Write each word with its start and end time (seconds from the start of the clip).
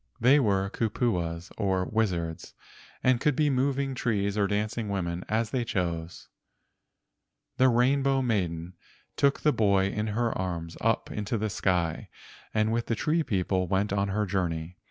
They 0.19 0.39
were 0.39 0.71
kupuas, 0.71 1.51
126 1.59 1.61
LEGENDS 1.61 1.61
OF 1.61 1.61
GHOSTS 1.61 1.61
or 1.61 1.85
wizards, 1.85 2.53
and 3.03 3.21
could 3.21 3.35
be 3.35 3.49
moving 3.51 3.93
trees 3.93 4.35
or 4.35 4.47
dancing 4.47 4.89
women 4.89 5.23
as 5.29 5.51
they 5.51 5.63
chose. 5.63 6.27
The 7.57 7.69
Rainbow 7.69 8.23
Maiden 8.23 8.73
took 9.15 9.41
the 9.41 9.53
boy 9.53 9.89
in 9.89 10.07
her 10.07 10.35
arms 10.35 10.75
up 10.81 11.11
into 11.11 11.37
the 11.37 11.51
sky, 11.51 12.09
and 12.51 12.71
with 12.71 12.87
the 12.87 12.95
tree 12.95 13.21
people 13.21 13.67
went 13.67 13.93
on 13.93 14.07
her 14.07 14.25
journey. 14.25 14.79